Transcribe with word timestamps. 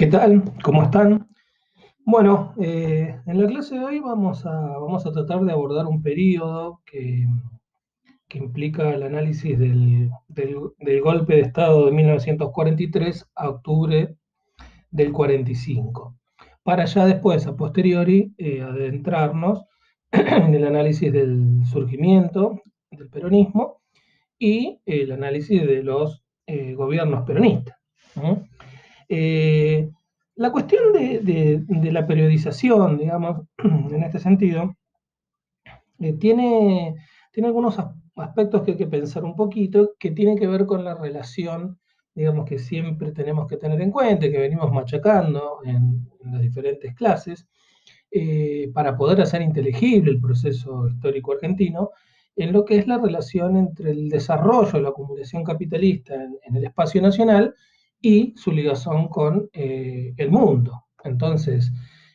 ¿Qué 0.00 0.06
tal? 0.06 0.42
¿Cómo 0.62 0.82
están? 0.82 1.28
Bueno, 2.06 2.54
eh, 2.58 3.20
en 3.26 3.38
la 3.38 3.46
clase 3.46 3.74
de 3.74 3.84
hoy 3.84 4.00
vamos 4.00 4.46
a, 4.46 4.50
vamos 4.50 5.04
a 5.04 5.12
tratar 5.12 5.42
de 5.42 5.52
abordar 5.52 5.84
un 5.84 6.02
periodo 6.02 6.80
que, 6.86 7.26
que 8.26 8.38
implica 8.38 8.94
el 8.94 9.02
análisis 9.02 9.58
del, 9.58 10.08
del, 10.28 11.00
golpe 11.02 11.34
de 11.34 11.42
Estado 11.42 11.84
de 11.84 11.92
1943 11.92 13.28
a 13.34 13.50
octubre 13.50 14.16
del 14.90 15.12
45, 15.12 16.16
para 16.62 16.86
ya 16.86 17.04
después, 17.04 17.46
a 17.46 17.54
posteriori, 17.54 18.32
eh, 18.38 18.62
adentrarnos 18.62 19.66
en 20.12 20.54
el 20.54 20.64
análisis 20.64 21.12
del 21.12 21.60
surgimiento 21.66 22.62
del 22.90 23.10
peronismo 23.10 23.82
y 24.38 24.80
el 24.86 25.12
análisis 25.12 25.60
de 25.60 25.82
los 25.82 26.24
eh, 26.46 26.72
gobiernos 26.72 27.26
peronistas. 27.26 27.76
Eh, 29.12 29.90
la 30.36 30.52
cuestión 30.52 30.92
de, 30.92 31.90
la 31.92 32.06
periodización, 32.06 32.96
digamos, 32.96 33.42
en 33.58 34.02
este 34.04 34.20
sentido, 34.20 34.76
eh, 35.98 36.12
tiene, 36.12 36.94
algunos 37.42 37.76
aspectos 38.16 38.62
que 38.62 38.72
hay 38.72 38.76
que 38.76 38.86
pensar 38.86 39.24
un 39.24 39.34
poquito, 39.34 39.94
que 39.98 40.12
tienen 40.12 40.38
que 40.38 40.46
ver 40.46 40.64
con 40.64 40.84
la 40.84 40.94
relación, 40.94 41.78
digamos, 42.14 42.46
que 42.46 42.60
siempre 42.60 43.10
tenemos 43.10 43.48
que 43.48 43.56
tener 43.56 43.80
en 43.80 43.90
cuenta, 43.90 44.30
que 44.30 44.38
venimos 44.38 44.70
machacando 44.72 45.58
en, 45.64 46.08
las 46.30 46.40
diferentes 46.40 46.94
clases, 46.94 47.48
eh, 48.12 48.70
para 48.72 48.96
poder 48.96 49.20
hacer 49.22 49.42
inteligible 49.42 50.12
el 50.12 50.20
proceso 50.20 50.86
histórico 50.86 51.32
argentino, 51.32 51.90
en 52.36 52.52
lo 52.52 52.64
que 52.64 52.78
es 52.78 52.86
la 52.86 52.98
relación 52.98 53.56
entre 53.56 53.90
el 53.90 54.08
desarrollo, 54.08 54.80
la 54.80 54.90
acumulación 54.90 55.42
capitalista 55.42 56.14
en 56.14 56.56
el 56.56 56.64
espacio 56.64 57.02
nacional 57.02 57.54
y 58.00 58.34
su 58.36 58.52
ligación 58.52 59.08
con 59.08 59.48
eh, 59.52 60.14
el 60.16 60.30
mundo. 60.30 60.86
Entonces, 61.04 61.72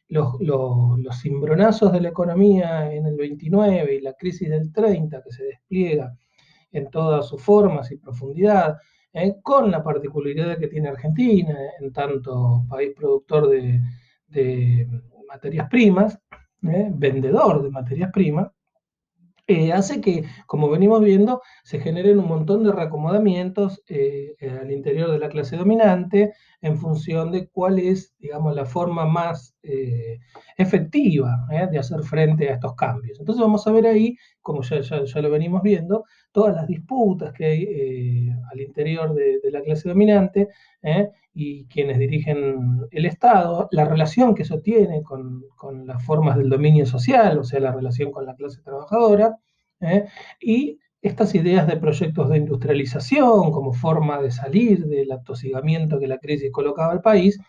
los, 0.07 0.39
los, 0.39 1.21
cimbronazos 1.21 1.91
de 1.91 2.01
la 2.01 2.09
economía 2.09 2.91
en 2.93 3.05
el 3.05 3.15
29 3.15 3.95
y 3.95 4.01
la 4.01 4.13
crisis 4.13 4.49
del 4.49 4.71
30 4.71 5.21
que 5.23 5.31
se 5.31 5.43
despliega 5.43 6.15
en 6.71 6.89
todas 6.89 7.27
sus 7.27 7.41
formas 7.41 7.91
y 7.91 7.97
profundidad, 7.97 8.77
eh, 9.13 9.35
con 9.41 9.71
la 9.71 9.81
particularidad 9.83 10.57
que 10.57 10.67
tiene 10.67 10.89
Argentina, 10.89 11.57
en 11.79 11.93
tanto 11.93 12.65
país 12.69 12.91
productor 12.95 13.49
de, 13.49 13.81
materias 15.27 15.67
primas, 15.69 16.19
eh, 16.63 16.91
vendedor 16.93 17.63
de 17.63 17.69
materias 17.69 18.11
primas, 18.11 18.51
eh, 19.47 19.73
hace 19.73 20.01
que, 20.01 20.23
como 20.47 20.69
venimos 20.69 21.01
viendo, 21.01 21.41
se 21.63 21.79
generen 21.79 22.17
un 22.19 22.27
montón 22.27 22.63
de 22.63 22.71
reacomodamientos 22.71 23.83
eh, 23.87 24.35
eh, 24.39 24.49
al 24.49 24.71
interior 24.71 25.11
de 25.11 25.19
la 25.19 25.29
clase 25.29 25.55
dominante 25.55 26.33
en 26.61 26.77
función 26.77 27.31
de 27.31 27.47
cuál 27.49 27.77
es, 27.77 28.15
digamos, 28.17 28.55
la 28.55 28.65
forma 28.65 29.05
más 29.05 29.55
efectiva 30.57 31.47
de 31.71 31.77
hacer 31.77 32.01
frente 32.03 32.49
a 32.49 32.53
estos 32.53 32.75
cambios. 32.75 33.19
Entonces 33.19 33.41
vamos 33.41 33.65
a 33.67 33.71
ver 33.71 33.85
ahí, 33.87 34.15
como 34.41 34.61
ya, 34.63 34.81
ya, 34.81 35.21
lo 35.21 35.29
venimos 35.29 35.61
viendo, 35.61 36.05
todas 36.35 36.53
las 36.53 36.67
disputas 36.67 37.31
que 37.31 37.45
hay 37.45 38.29
al 38.51 38.59
interior 38.59 39.13
de, 39.13 39.39
la 39.49 39.61
clase 39.61 39.87
dominante 39.87 40.49
y 41.33 41.65
quienes 41.67 41.97
dirigen 41.97 42.81
el 42.91 43.05
Estado, 43.05 43.69
la 43.71 43.85
relación 43.85 44.35
que 44.35 44.43
eso 44.43 44.59
tiene 44.59 45.01
con, 45.01 45.43
con, 45.55 45.87
las 45.87 46.03
formas 46.03 46.35
del 46.37 46.49
dominio 46.49 46.85
social, 46.85 47.39
o 47.39 47.43
sea, 47.45 47.61
la 47.61 47.71
relación 47.71 48.11
con 48.11 48.25
la 48.25 48.35
clase 48.35 48.61
trabajadora, 48.61 49.37
¿eh? 49.79 50.05
y 50.41 50.77
estas 51.01 51.33
ideas 51.35 51.67
de 51.67 51.77
proyectos 51.77 52.29
de 52.29 52.37
industrialización 52.37 53.51
como 53.51 53.71
forma 53.71 54.21
de 54.21 54.31
salir 54.31 54.85
del 54.87 55.11
atosigamiento 55.13 55.99
que 55.99 56.07
la 56.07 56.17
crisis 56.17 56.51
colocaba 56.51 56.91
al 56.91 57.01
país, 57.01 57.39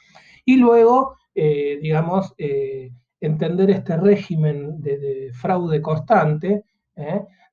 y 0.44 0.58
luego, 0.58 1.16
eh, 1.34 1.78
digamos, 1.82 2.34
eh, 2.38 2.92
entender 3.20 3.70
este 3.70 3.96
régimen 3.96 4.80
de, 4.80 5.30
fraude 5.32 5.82
constante 5.82 6.62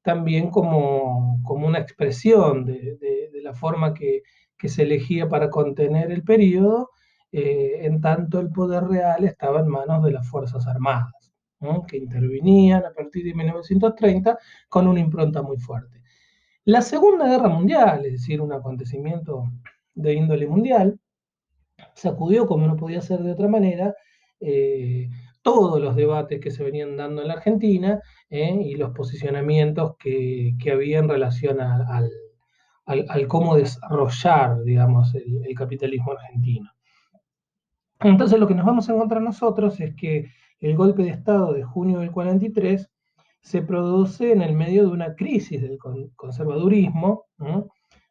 también 0.03 0.49
como, 0.51 1.39
como, 1.43 1.67
una 1.67 1.79
expresión 1.79 2.65
de, 2.65 2.97
de 3.31 3.41
la 3.41 3.53
forma 3.53 3.93
que 3.93 4.23
que 4.63 4.69
se 4.69 4.83
elegía 4.83 5.27
para 5.27 5.49
contener 5.49 6.09
el 6.09 6.23
periodo, 6.23 6.91
eh, 7.33 7.79
en 7.81 7.99
tanto 7.99 8.39
el 8.39 8.49
poder 8.49 8.85
real 8.85 9.25
estaba 9.25 9.59
en 9.59 9.67
manos 9.67 10.01
de 10.05 10.11
las 10.13 10.25
Fuerzas 10.25 10.65
Armadas, 10.67 11.33
que 11.85 11.97
intervenían 11.97 12.85
a 12.85 12.93
partir 12.93 13.25
de 13.25 13.33
1930 13.33 14.39
con 14.69 14.87
una 14.87 15.01
impronta 15.01 15.41
muy 15.41 15.57
fuerte. 15.57 16.01
La 16.63 16.81
Segunda 16.81 17.27
Guerra 17.27 17.49
Mundial, 17.49 18.05
es 18.05 18.13
decir, 18.13 18.39
un 18.39 18.53
acontecimiento 18.53 19.51
de 19.93 20.13
índole 20.13 20.47
mundial, 20.47 20.97
sacudió, 21.93 22.47
como 22.47 22.65
no 22.65 22.77
podía 22.77 23.01
ser 23.01 23.21
de 23.21 23.33
otra 23.33 23.49
manera, 23.49 23.93
eh, 24.39 25.09
todos 25.43 25.79
los 25.79 25.95
debates 25.95 26.39
que 26.39 26.51
se 26.51 26.63
venían 26.63 26.97
dando 26.97 27.21
en 27.21 27.27
la 27.27 27.35
Argentina 27.35 28.01
eh, 28.29 28.57
y 28.63 28.75
los 28.75 28.91
posicionamientos 28.91 29.95
que, 29.97 30.55
que 30.59 30.71
había 30.71 30.99
en 30.99 31.09
relación 31.09 31.61
al, 31.61 32.09
al, 32.85 33.27
cómo 33.27 33.55
desarrollar, 33.55 34.63
digamos, 34.63 35.13
el, 35.15 35.55
capitalismo 35.55 36.11
argentino. 36.13 36.69
Entonces 37.99 38.39
lo 38.39 38.47
que 38.47 38.55
nos 38.55 38.65
vamos 38.65 38.89
a 38.89 38.93
encontrar 38.93 39.21
nosotros 39.21 39.79
es 39.79 39.95
que 39.95 40.31
el 40.59 40.75
golpe 40.75 41.03
de 41.03 41.09
Estado 41.09 41.53
de 41.53 41.63
junio 41.63 41.99
del 41.99 42.11
43 42.11 42.89
se 43.41 43.61
produce 43.61 44.31
en 44.31 44.41
el 44.41 44.53
medio 44.53 44.83
de 44.83 44.91
una 44.91 45.15
crisis 45.15 45.61
del 45.61 45.77
conservadurismo 46.15 47.25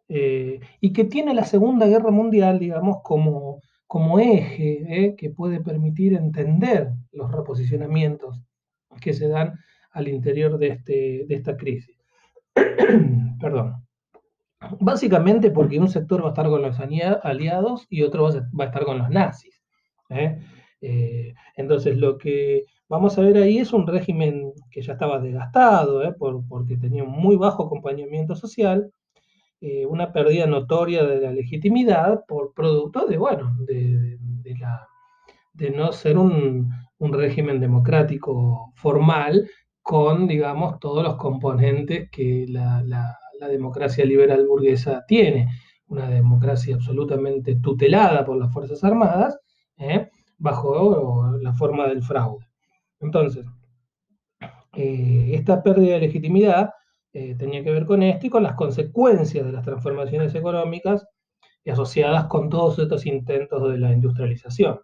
eh, 0.09 0.61
y 0.81 0.93
que 0.93 1.05
tiene 1.05 1.35
la 1.35 1.45
Segunda 1.45 1.87
Guerra 1.87 2.11
Mundial, 2.11 2.59
digamos, 2.59 2.99
como, 3.03 3.61
como 3.93 4.19
eje 4.19 4.87
eh, 4.89 5.17
que 5.17 5.29
puede 5.29 5.61
permitir 5.61 6.15
entender 6.15 6.93
los 7.13 7.31
reposicionamientos 7.31 8.43
que 9.03 9.13
se 9.13 9.29
dan 9.29 9.53
al 9.91 10.09
interior 10.09 10.57
de, 10.57 10.69
este, 10.69 11.27
de 11.29 11.35
esta 11.35 11.59
crisis. 11.59 11.99
Perdón. 13.39 13.85
Básicamente 14.81 15.51
porque 15.51 15.79
un 15.79 15.91
sector 15.91 16.23
va 16.23 16.29
a 16.29 16.31
estar 16.31 16.47
con 16.47 16.63
los 16.63 16.81
aliados 16.81 17.87
y 17.91 18.01
otro 18.01 18.31
va 18.59 18.65
a 18.65 18.69
estar 18.69 18.87
con 18.87 18.97
los 18.97 19.11
nazis. 19.11 19.63
¿eh? 20.09 20.39
Eh, 20.81 21.35
entonces 21.57 21.99
lo 21.99 22.17
que 22.17 22.65
vamos 22.89 23.19
a 23.19 23.21
ver 23.21 23.37
ahí 23.37 23.59
es 23.59 23.75
un 23.75 23.87
régimen 23.87 24.55
que 24.71 24.81
ya 24.81 24.95
estaba 24.95 25.21
desgastado, 25.21 26.03
¿eh? 26.03 26.15
porque 26.19 26.79
tenía 26.79 27.05
un 27.05 27.13
muy 27.13 27.37
bajo 27.37 27.65
acompañamiento 27.65 28.37
social, 28.37 28.91
una 29.89 30.13
pérdida 30.13 30.47
notoria 30.47 31.05
de 31.05 31.21
la 31.21 31.31
legitimidad 31.31 32.25
por 32.27 32.53
producto 32.53 33.07
de, 33.07 33.17
bueno, 33.17 33.57
de, 33.61 34.19
no 35.75 35.93
ser 35.93 36.19
un, 36.19 36.71
régimen 36.99 37.61
democrático 37.61 38.73
formal 38.75 39.49
con, 39.81 40.27
digamos, 40.27 40.79
todos 40.81 41.05
los 41.05 41.17
componentes 41.17 42.11
que 42.11 42.47
la 42.49 42.83
la 43.43 43.49
democracia 43.49 44.05
liberal 44.05 44.47
burguesa 44.47 45.05
tiene, 45.07 45.49
una 45.89 46.09
democracia 46.09 46.77
absolutamente 46.77 47.57
tutelada 47.57 48.25
por 48.25 48.37
las 48.37 48.53
Fuerzas 48.53 48.85
Armadas, 48.85 49.37
¿eh? 49.77 50.09
bajo 50.39 51.37
la 51.41 51.53
forma 51.53 51.89
del 51.89 52.03
fraude. 52.03 52.47
Entonces, 53.01 53.45
eh, 54.75 55.33
esta 55.35 55.61
pérdida 55.61 55.95
de 55.95 56.01
legitimidad 56.01 56.71
eh, 57.13 57.35
tenía 57.37 57.63
que 57.63 57.71
ver 57.71 57.87
con 57.87 58.03
esto 58.03 58.27
y 58.27 58.31
con 58.31 58.43
las 58.43 58.55
consecuencias 58.55 59.45
de 59.45 59.53
las 59.53 59.65
transformaciones 59.65 60.35
económicas 60.35 61.07
asociadas 61.67 62.27
con 62.27 62.49
todos 62.51 62.79
estos 62.79 63.07
intentos 63.07 63.71
de 63.71 63.79
la 63.79 63.93
industrialización. 63.93 64.81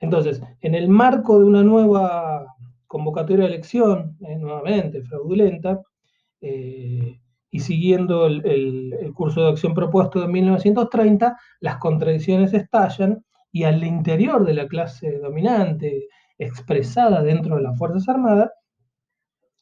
entonces, 0.00 0.42
en 0.60 0.74
el 0.74 0.88
marco 0.88 1.38
de 1.38 1.44
una 1.44 1.62
nueva 1.62 2.44
convocatoria 2.86 3.44
de 3.44 3.54
elección, 3.54 4.16
nuevamente 4.20 5.02
fraudulenta, 5.02 5.80
eh, 6.40 7.20
y 7.52 7.60
siguiendo 7.60 8.26
el, 8.26 9.12
curso 9.14 9.42
de 9.42 9.50
acción 9.50 9.74
propuesto 9.74 10.20
de 10.20 10.28
1930, 10.28 11.36
las 11.60 11.76
contradicciones 11.78 12.54
estallan 12.54 13.24
y 13.52 13.64
al 13.64 13.82
interior 13.82 14.46
de 14.46 14.54
la 14.54 14.68
clase 14.68 15.18
dominante, 15.18 16.06
expresada 16.38 17.22
dentro 17.22 17.56
de 17.56 17.62
las 17.62 17.76
Fuerzas 17.76 18.08
Armadas, 18.08 18.50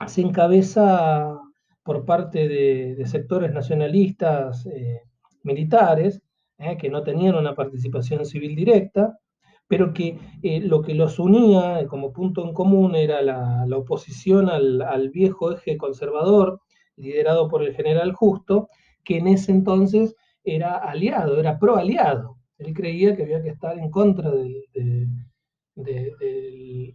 se 0.06 0.20
encabeza 0.20 1.38
por 1.82 2.04
parte 2.04 2.48
de, 2.48 3.06
sectores 3.06 3.52
nacionalistas 3.52 4.66
eh, 4.66 5.02
militares, 5.42 6.22
eh, 6.58 6.76
que 6.76 6.90
no 6.90 7.02
tenían 7.02 7.34
una 7.36 7.54
participación 7.54 8.24
civil 8.26 8.54
directa, 8.54 9.18
pero 9.66 9.92
que 9.92 10.18
lo 10.62 10.82
que 10.82 10.94
los 10.94 11.18
unía 11.18 11.86
como 11.88 12.12
punto 12.12 12.44
en 12.44 12.54
común 12.54 12.94
era 12.94 13.20
la, 13.22 13.66
oposición 13.76 14.48
al, 14.48 14.80
al, 14.82 15.10
viejo 15.10 15.52
eje 15.52 15.76
conservador 15.76 16.60
liderado 16.96 17.48
por 17.48 17.62
el 17.62 17.74
general 17.74 18.12
Justo, 18.12 18.68
que 19.04 19.18
en 19.18 19.28
ese 19.28 19.52
entonces 19.52 20.14
era 20.44 20.74
aliado, 20.76 21.38
era 21.38 21.58
pro-aliado. 21.58 22.38
Él 22.58 22.74
creía 22.74 23.16
que 23.16 23.22
había 23.22 23.42
que 23.42 23.50
estar 23.50 23.78
en 23.78 23.90
contra 23.90 24.30
del, 24.30 24.64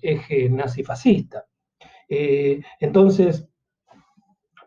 eje 0.01 0.49
nazifascista. 0.49 1.45
Eh, 2.15 2.61
entonces, 2.79 3.49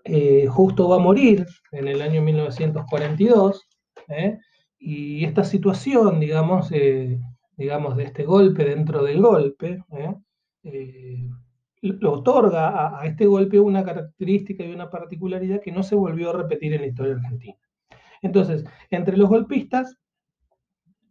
eh, 0.02 0.48
Justo 0.48 0.88
va 0.88 0.96
a 0.96 0.98
morir 0.98 1.46
en 1.70 1.86
el 1.86 2.02
año 2.02 2.20
1942, 2.20 3.68
¿eh? 4.08 4.40
y 4.80 5.24
esta 5.24 5.44
situación, 5.44 6.18
digamos, 6.18 6.70
digamos, 7.56 7.96
de 7.96 8.02
este 8.02 8.24
golpe 8.24 8.64
dentro 8.64 9.04
del 9.04 9.22
golpe, 9.22 9.80
lo 11.82 12.12
otorga 12.14 12.98
a, 13.00 13.06
este 13.06 13.26
golpe 13.26 13.60
una 13.60 13.84
característica 13.84 14.64
y 14.64 14.72
una 14.72 14.90
particularidad 14.90 15.60
que 15.60 15.70
no 15.70 15.84
se 15.84 15.94
volvió 15.94 16.30
a 16.30 16.38
repetir 16.42 16.74
en 16.74 16.80
la 16.80 16.88
historia 16.88 17.14
argentina. 17.14 17.58
Entonces, 18.22 18.64
entre 18.90 19.16
los 19.16 19.28
golpistas 19.28 19.96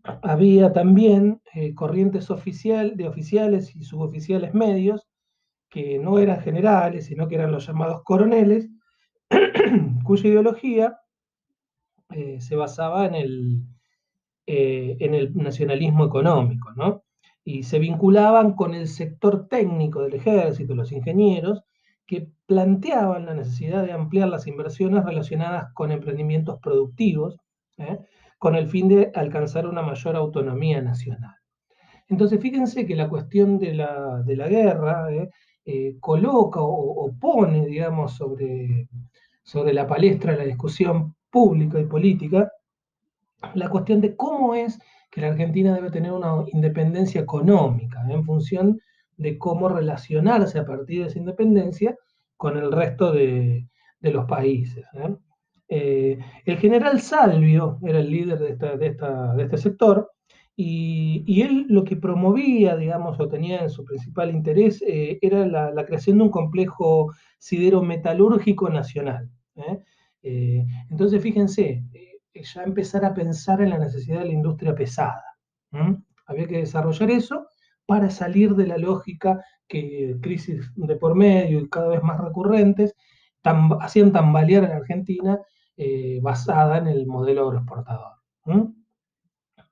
había 0.04 0.74
también 0.74 1.42
corrientes 1.76 2.28
de 2.28 3.08
oficiales 3.08 3.74
y 3.74 3.84
suboficiales 3.84 4.54
medios, 4.54 5.05
que 5.76 6.00
no 6.00 6.20
eran 6.20 6.40
generales, 6.40 7.08
sino 7.08 7.28
que 7.28 7.36
eran 7.36 7.52
los 7.52 7.68
llamados 7.68 8.02
coroneles, 8.04 8.70
cuya 10.06 10.30
ideología 10.30 10.98
eh, 12.12 12.40
se 12.40 12.56
basaba 12.56 13.06
en 13.06 13.16
el, 13.16 13.64
eh, 14.48 14.96
en 15.02 15.14
el 15.14 15.36
nacionalismo 15.36 16.06
económico, 16.06 16.72
¿no? 16.78 17.04
y 17.44 17.64
se 17.64 17.78
vinculaban 17.78 18.54
con 18.54 18.74
el 18.74 18.88
sector 18.88 19.50
técnico 19.50 20.02
del 20.02 20.14
ejército, 20.14 20.76
los 20.76 20.94
ingenieros, 20.94 21.62
que 22.08 22.30
planteaban 22.46 23.26
la 23.26 23.34
necesidad 23.34 23.84
de 23.84 23.92
ampliar 23.92 24.30
las 24.30 24.48
inversiones 24.48 25.04
relacionadas 25.04 25.74
con 25.74 25.92
emprendimientos 25.92 26.58
productivos, 26.62 27.38
¿eh? 27.80 28.00
con 28.40 28.56
el 28.56 28.70
fin 28.70 28.88
de 28.88 29.12
alcanzar 29.14 29.68
una 29.68 29.82
mayor 29.82 30.16
autonomía 30.16 30.82
nacional. 30.82 31.36
Entonces, 32.08 32.40
fíjense 32.40 32.86
que 32.86 32.96
la 32.96 33.10
cuestión 33.10 33.60
de 33.60 33.74
la, 33.74 34.24
guerra 34.26 35.12
¿eh? 35.12 35.30
Eh, 35.66 35.98
coloca 36.00 36.60
o, 36.62 37.12
pone, 37.20 37.66
digamos, 37.66 38.14
sobre, 38.14 38.88
sobre 39.44 39.74
la 39.74 39.88
palestra 39.88 40.34
de 40.34 40.38
la 40.38 40.46
discusión 40.46 41.16
pública 41.32 41.80
y 41.80 41.86
política 41.86 42.52
la 43.54 43.70
cuestión 43.70 44.02
de 44.02 44.16
cómo 44.16 44.56
es 44.56 44.80
que 45.12 45.22
la 45.22 45.28
Argentina 45.28 45.74
debe 45.74 45.92
tener 45.92 46.12
una 46.12 46.44
independencia 46.52 47.22
económica 47.22 48.04
en 48.10 48.24
función 48.24 48.80
de 49.18 49.38
cómo 49.38 49.70
relacionarse 49.70 50.60
a 50.60 50.66
partir 50.66 51.02
de 51.02 51.08
esa 51.08 51.20
independencia 51.20 51.96
con 52.38 52.58
el 52.58 52.72
resto 52.72 53.12
de, 53.12 53.68
los 54.02 54.26
países. 54.26 54.86
¿eh? 54.94 55.16
Eh, 55.68 56.20
el 56.46 56.58
general 56.58 57.02
Salvio 57.02 57.80
era 57.82 58.00
el 58.00 58.12
líder 58.12 58.58
de, 58.58 59.44
este 59.44 59.58
sector 59.58 60.12
y, 60.58 61.42
él 61.42 61.66
lo 61.70 61.84
que 61.84 61.98
promovía, 61.98 62.78
digamos, 62.78 63.20
o 63.20 63.28
tenía 63.28 63.62
en 63.62 63.70
su 63.70 63.84
principal 63.84 64.32
interés 64.32 64.82
eh, 64.82 65.20
era 65.22 65.46
la, 65.46 65.86
creación 65.86 66.18
de 66.18 66.24
un 66.24 66.30
complejo 66.30 67.12
sidero-metalúrgico 67.40 68.70
nacional. 68.70 69.30
entonces, 70.22 71.22
fíjense, 71.22 71.84
ya 72.34 72.64
empezar 72.64 73.06
a 73.06 73.14
pensar 73.14 73.62
en 73.62 73.70
la 73.72 73.78
necesidad 73.78 74.20
de 74.20 74.26
la 74.26 74.34
industria 74.34 74.76
pesada. 74.76 75.24
Había 76.28 76.48
que 76.48 76.58
desarrollar 76.58 77.12
eso 77.12 77.48
para 77.86 78.10
salir 78.10 78.56
de 78.56 78.68
la 78.68 78.78
lógica 78.78 79.44
que 79.68 80.18
crisis 80.22 80.72
de 80.76 80.96
por 80.96 81.16
medio 81.16 81.60
y 81.60 81.70
cada 81.70 81.88
vez 81.88 82.04
más 82.04 82.20
recurrentes 82.20 82.96
hacían 83.80 84.12
tambalear 84.12 84.66
a 84.66 84.70
la 84.70 84.76
Argentina 84.78 85.40
eh, 85.78 86.20
basada 86.22 86.78
en 86.78 86.88
el 86.88 87.06
modelo 87.06 87.48
agroexportador. 87.48 88.14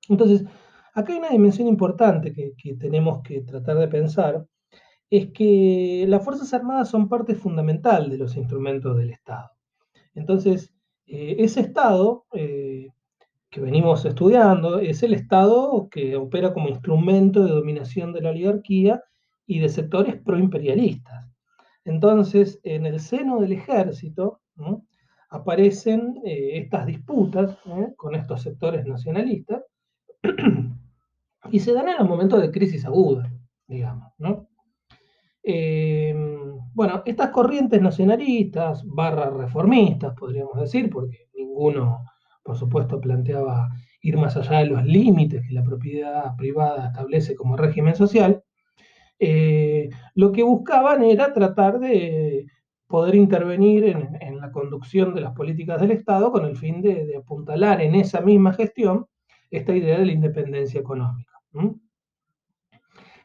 Entonces, 0.10 0.46
acá 0.94 1.12
hay 1.14 1.20
una 1.20 1.30
dimensión 1.30 1.68
importante 1.68 2.34
que, 2.34 2.76
tenemos 2.76 3.22
que 3.24 3.42
tratar 3.42 3.78
de 3.78 3.88
pensar, 3.88 4.46
es 5.10 5.32
que 5.32 6.06
las 6.08 6.24
Fuerzas 6.24 6.54
Armadas 6.54 6.90
son 6.90 7.10
parte 7.10 7.36
fundamental 7.36 8.10
de 8.10 8.18
los 8.18 8.36
instrumentos 8.36 8.98
del 8.98 9.12
Estado. 9.12 9.52
Entonces, 10.16 10.74
eh, 11.06 11.36
ese 11.40 11.62
Estado 11.62 12.26
eh, 12.34 12.90
que 13.50 13.62
venimos 13.62 14.06
estudiando 14.06 14.80
es 14.80 15.04
el 15.04 15.14
Estado 15.14 15.88
que 15.92 16.16
opera 16.16 16.54
como 16.54 16.70
instrumento 16.70 17.44
de 17.44 17.52
dominación 17.52 18.14
de 18.14 18.22
la 18.22 18.30
oligarquía 18.32 19.02
y 19.46 19.60
de 19.60 19.70
sectores 19.70 20.16
proimperialistas. 20.22 21.28
Entonces, 21.86 22.60
en 22.64 22.86
el 22.86 23.00
seno 23.00 23.40
del 23.40 23.52
ejército 23.52 24.42
aparecen 25.30 26.22
eh, 26.26 26.60
estas 26.60 26.86
disputas 26.86 27.58
con 27.98 28.16
estos 28.16 28.42
sectores 28.42 28.86
nacionalistas 28.86 29.64
y 31.52 31.60
se 31.60 31.74
dan 31.74 31.90
en 31.90 31.98
los 31.98 32.08
momentos 32.08 32.42
de 32.42 32.52
crisis 32.52 32.86
aguda, 32.86 33.32
digamos. 33.68 34.12
¿no? 34.18 34.48
Bueno, 36.76 37.04
estas 37.06 37.30
corrientes 37.30 37.80
nacionalistas, 37.82 38.84
barra 38.84 39.30
reformistas, 39.30 40.16
podríamos 40.16 40.60
decir, 40.60 40.90
porque 40.90 41.28
ninguno, 41.36 42.04
por 42.44 42.58
supuesto, 42.58 43.00
planteaba 43.00 43.70
ir 44.02 44.18
más 44.18 44.36
allá 44.38 44.60
de 44.60 44.66
los 44.66 44.84
límites 44.84 45.44
que 45.48 45.54
la 45.54 45.64
propiedad 45.64 46.36
privada 46.36 46.88
establece 46.88 47.36
como 47.36 47.58
régimen 47.58 47.96
social, 47.96 48.44
eh, 49.20 49.90
lo 50.16 50.32
que 50.32 50.42
buscaban 50.42 51.04
era 51.04 51.32
tratar 51.32 51.80
de 51.80 52.48
poder 52.88 53.14
intervenir 53.14 53.86
en, 53.86 54.40
la 54.40 54.52
conducción 54.52 55.14
de 55.14 55.22
las 55.22 55.34
políticas 55.34 55.80
del 55.80 55.92
Estado 55.92 56.32
con 56.32 56.46
el 56.46 56.58
fin 56.58 56.82
de, 56.82 57.16
apuntalar 57.18 57.82
en 57.82 57.96
esa 57.96 58.20
misma 58.20 58.54
gestión 58.54 59.06
esta 59.52 59.76
idea 59.76 60.00
de 60.00 60.08
la 60.08 60.12
independencia 60.12 60.82
económica. 60.82 61.33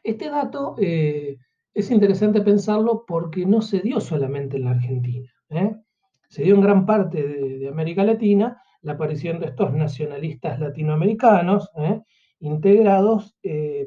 Este 0.03 0.29
dato 0.29 0.75
eh, 0.79 1.37
es 1.73 1.91
interesante 1.91 2.41
pensarlo 2.41 3.03
porque 3.07 3.45
no 3.45 3.61
se 3.61 3.79
dio 3.79 3.99
solamente 3.99 4.57
en 4.57 4.65
la 4.65 4.71
Argentina. 4.71 5.29
¿eh? 5.49 5.75
Se 6.27 6.43
dio 6.43 6.55
en 6.55 6.61
gran 6.61 6.85
parte 6.85 7.21
de, 7.21 7.67
América 7.67 8.03
Latina 8.03 8.61
la 8.81 8.93
aparición 8.93 9.39
de 9.39 9.47
estos 9.47 9.73
nacionalistas 9.73 10.59
latinoamericanos, 10.59 11.69
¿eh? 11.75 12.01
integrados 12.39 13.37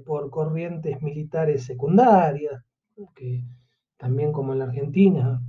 por 0.05 0.29
corrientes 0.29 1.01
militares 1.01 1.65
secundarias, 1.65 2.63
que 3.15 3.43
también 3.97 4.33
como 4.33 4.53
en 4.53 4.59
la 4.59 4.67
Argentina 4.67 5.41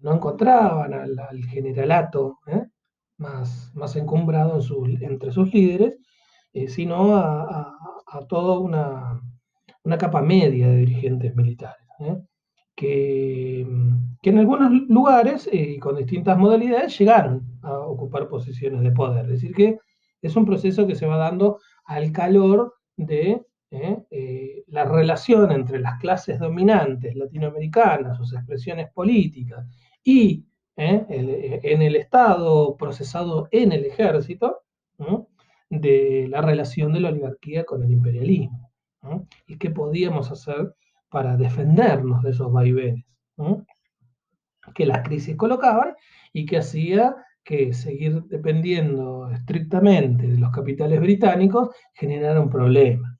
no 0.00 0.14
encontraban 0.14 0.92
al, 0.92 1.44
generalato 1.44 2.40
más, 3.18 3.70
más 3.74 3.94
encumbrado 3.94 4.58
entre 5.00 5.30
sus 5.30 5.54
líderes, 5.54 6.00
sino 6.68 7.16
a 7.16 8.26
toda 8.28 8.58
una 8.58 9.20
una 9.84 9.98
capa 9.98 10.22
media 10.22 10.68
de 10.68 10.78
dirigentes 10.78 11.36
militares, 11.36 11.86
¿eh? 12.00 12.16
que, 12.74 13.60
en 13.60 14.38
algunos 14.38 14.72
lugares 14.88 15.48
y 15.52 15.74
eh, 15.74 15.78
con 15.78 15.96
distintas 15.96 16.38
modalidades 16.38 16.98
llegaron 16.98 17.58
a 17.62 17.78
ocupar 17.78 18.26
posiciones 18.28 18.82
de 18.82 18.90
poder. 18.90 19.26
Es 19.26 19.32
decir, 19.32 19.54
que 19.54 19.78
es 20.22 20.34
un 20.34 20.46
proceso 20.46 20.86
que 20.86 20.94
se 20.94 21.06
va 21.06 21.18
dando 21.18 21.58
al 21.84 22.10
calor 22.10 22.74
de 22.96 23.42
¿eh? 23.70 24.64
la 24.68 24.84
relación 24.86 25.52
entre 25.52 25.78
las 25.78 26.00
clases 26.00 26.38
dominantes 26.38 27.14
latinoamericanas, 27.14 28.16
sus 28.16 28.32
expresiones 28.32 28.90
políticas, 28.92 29.66
y 30.02 30.46
en 30.76 31.82
el 31.82 31.96
Estado 31.96 32.76
procesado 32.76 33.48
en 33.52 33.72
el 33.72 33.84
ejército, 33.84 34.62
de 35.80 36.26
la 36.28 36.40
relación 36.40 36.92
de 36.92 37.00
la 37.00 37.08
oligarquía 37.08 37.64
con 37.64 37.82
el 37.82 37.90
imperialismo 37.90 38.70
y 39.46 39.58
qué 39.58 39.70
podíamos 39.70 40.30
hacer 40.30 40.74
para 41.08 41.36
defendernos 41.36 42.22
de 42.22 42.30
esos 42.30 42.52
vaivenes 42.52 43.04
que 44.74 44.86
las 44.86 45.02
crisis 45.02 45.36
colocaban 45.36 45.94
y 46.32 46.46
que 46.46 46.58
hacía 46.58 47.16
que 47.42 47.74
seguir 47.74 48.22
dependiendo 48.24 49.30
estrictamente 49.30 50.26
de 50.26 50.38
los 50.38 50.50
capitales 50.50 51.00
británicos 51.00 51.68
generara 51.92 52.40
un 52.40 52.48
problema. 52.48 53.18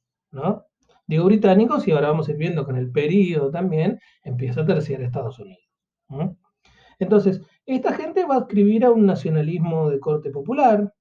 Digo 1.07 1.27
británicos 1.27 1.87
y 1.87 1.91
ahora 1.93 2.09
vamos 2.09 2.29
a 2.29 2.33
ir 2.33 2.39
viendo 2.39 2.65
con 2.65 2.77
el 2.77 2.91
periodo 2.91 3.51
también 3.51 4.01
empieza 4.23 4.63
a 4.63 4.67
terciar 4.67 5.03
Estados 5.03 5.39
Unidos. 5.39 5.63
Entonces, 6.99 7.43
esta 7.67 7.93
gente 7.93 8.25
va 8.25 8.37
a 8.37 8.41
escribir 8.41 8.85
a 8.85 8.91
un 8.91 9.05
nacionalismo 9.05 9.91
de 9.91 10.01
corte 10.01 10.31
popular 10.31 10.93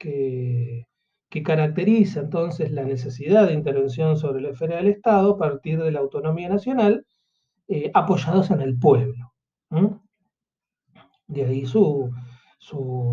que 0.00 1.42
caracteriza 1.44 2.20
entonces 2.20 2.72
la 2.72 2.84
necesidad 2.84 3.46
de 3.46 3.54
intervención 3.54 4.16
sobre 4.16 4.42
la 4.42 4.50
esfera 4.50 4.76
del 4.76 4.88
Estado 4.88 5.32
a 5.32 5.38
partir 5.38 5.80
de 5.80 5.92
la 5.92 6.00
autonomía 6.00 6.48
nacional, 6.48 7.06
eh, 7.68 7.90
apoyados 7.94 8.50
en 8.50 8.62
el 8.62 8.76
pueblo. 8.78 9.32
De 11.28 11.44
ahí 11.44 11.64
su, 11.64 12.10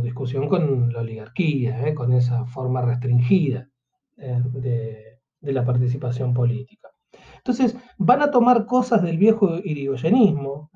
discusión 0.01 0.50
con 0.50 0.91
la 0.91 1.01
oligarquía, 1.01 1.88
¿eh? 1.88 1.94
con 1.94 2.12
esa 2.12 2.46
forma 2.48 2.82
restringida 2.82 3.70
eh, 4.17 4.41
de, 4.53 5.53
la 5.53 5.63
participación 5.63 6.34
política. 6.34 6.89
Entonces, 7.38 7.77
van 8.00 8.24
a 8.24 8.32
tomar 8.32 8.65
cosas 8.65 9.03
del 9.03 9.20
viejo 9.20 9.60
irigoyenismo, 9.63 10.72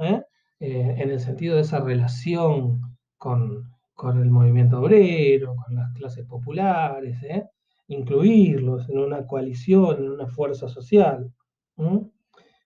en 0.59 1.09
el 1.09 1.19
sentido 1.19 1.55
de 1.55 1.61
esa 1.61 1.79
relación 1.79 2.81
con, 3.17 3.71
con 3.95 4.21
el 4.21 4.29
movimiento 4.29 4.79
obrero, 4.79 5.55
con 5.55 5.75
las 5.75 5.80
clases 6.01 6.25
populares, 6.25 7.21
¿eh? 7.23 7.45
incluirlos 7.87 8.89
en 8.89 8.97
una 8.97 9.25
coalición, 9.27 9.97
en 9.97 10.11
una 10.11 10.27
fuerza 10.27 10.67
social. 10.67 11.31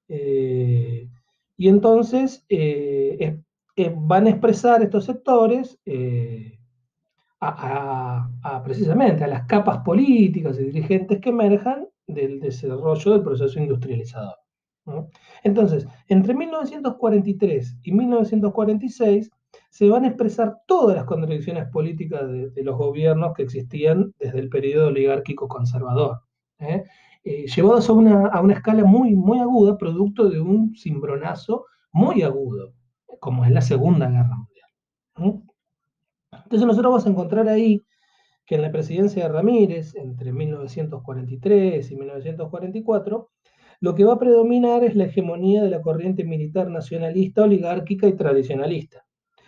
Eh, 0.08 1.10
y 1.58 1.68
entonces 1.68 2.46
eh, 2.50 3.38
van 3.96 4.28
a 4.28 4.30
expresar 4.30 4.82
estos 4.82 5.06
sectores 5.06 5.80
a, 7.42 8.62
precisamente 8.64 9.24
a 9.24 9.28
las 9.28 9.46
capas 9.46 9.80
políticas 9.80 10.60
y 10.60 10.66
dirigentes 10.66 11.20
que 11.20 11.30
emerjan 11.30 11.88
del 12.08 12.40
desarrollo 12.40 13.12
del 13.12 13.24
proceso 13.24 13.60
industrializador. 13.60 14.38
Entonces, 15.44 15.88
entre 16.08 16.34
1943 16.34 17.78
y 17.84 17.92
1946 17.92 19.32
se 19.76 19.90
van 19.90 20.06
a 20.06 20.08
expresar 20.08 20.62
todas 20.68 20.96
las 20.96 21.04
contradicciones 21.04 21.68
políticas 21.68 22.22
de, 22.32 22.64
los 22.64 22.78
gobiernos 22.78 23.34
que 23.34 23.44
existían 23.44 24.14
desde 24.18 24.40
el 24.40 24.48
periodo 24.48 24.88
oligárquico 24.88 25.50
conservador, 25.50 26.22
¿eh? 26.60 26.86
Eh, 27.26 27.46
llevados 27.54 27.90
a 27.90 27.92
una, 27.92 28.28
a 28.28 28.40
una, 28.40 28.54
escala 28.54 28.86
muy, 28.86 29.18
muy 29.18 29.40
aguda, 29.40 29.78
producto 29.78 30.30
de 30.30 30.40
un 30.40 30.74
cimbronazo 30.78 31.66
muy 31.92 32.22
agudo, 32.22 32.72
como 33.20 33.44
es 33.44 33.52
la 33.52 33.60
Segunda 33.60 34.10
Guerra 34.10 34.38
Mundial. 34.38 35.44
Entonces 36.32 36.66
nosotros 36.66 36.92
vamos 36.92 37.06
a 37.06 37.10
encontrar 37.10 37.50
ahí 37.50 37.84
que 38.46 38.56
en 38.56 38.62
la 38.62 38.72
presidencia 38.72 39.24
de 39.24 39.30
Ramírez, 39.30 39.94
entre 39.96 40.32
1943 40.32 41.92
y 41.92 41.96
1944, 41.98 43.30
lo 43.82 43.94
que 43.94 44.06
va 44.06 44.14
a 44.14 44.20
predominar 44.20 44.86
es 44.86 44.96
la 44.96 45.04
hegemonía 45.04 45.64
de 45.64 45.70
la 45.70 45.82
corriente 45.82 46.24
militar 46.24 46.70
nacionalista, 46.70 47.44
oligárquica 47.44 48.08
y 48.08 48.14
tradicionalista. 48.14 49.05